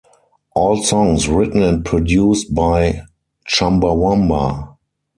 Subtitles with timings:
[0.55, 3.03] All songs written and produced by
[3.47, 4.75] Chumbawamba.